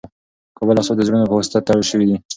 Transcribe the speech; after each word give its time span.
کابل 0.57 0.75
او 0.77 0.85
سوات 0.87 0.97
د 0.99 1.05
زړونو 1.07 1.29
په 1.29 1.35
واسطه 1.37 1.59
تړل 1.67 1.83
شوي 1.91 2.05
دي. 2.09 2.17